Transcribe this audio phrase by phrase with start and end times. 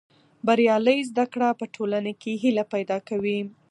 [0.47, 3.39] بریالۍ زده کړه په ټولنه کې هیله پیدا کوي.